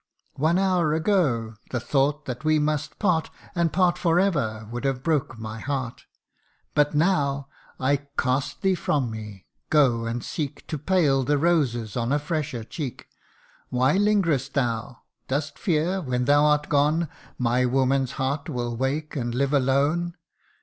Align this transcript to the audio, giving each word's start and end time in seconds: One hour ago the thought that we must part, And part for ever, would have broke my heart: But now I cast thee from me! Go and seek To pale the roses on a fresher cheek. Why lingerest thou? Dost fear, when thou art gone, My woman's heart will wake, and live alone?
One 0.39 0.57
hour 0.57 0.95
ago 0.95 1.57
the 1.69 1.79
thought 1.79 2.25
that 2.25 2.43
we 2.43 2.57
must 2.57 2.97
part, 2.97 3.29
And 3.53 3.71
part 3.71 3.99
for 3.99 4.19
ever, 4.19 4.67
would 4.71 4.83
have 4.83 5.03
broke 5.03 5.37
my 5.37 5.59
heart: 5.59 6.05
But 6.73 6.95
now 6.95 7.49
I 7.79 7.97
cast 8.17 8.63
thee 8.63 8.73
from 8.73 9.11
me! 9.11 9.45
Go 9.69 10.05
and 10.05 10.23
seek 10.23 10.65
To 10.69 10.79
pale 10.79 11.21
the 11.23 11.37
roses 11.37 11.95
on 11.95 12.11
a 12.11 12.17
fresher 12.17 12.63
cheek. 12.63 13.09
Why 13.69 13.93
lingerest 13.95 14.53
thou? 14.55 15.03
Dost 15.27 15.59
fear, 15.59 16.01
when 16.01 16.25
thou 16.25 16.45
art 16.45 16.67
gone, 16.67 17.07
My 17.37 17.65
woman's 17.67 18.13
heart 18.13 18.49
will 18.49 18.75
wake, 18.75 19.15
and 19.15 19.35
live 19.35 19.53
alone? 19.53 20.15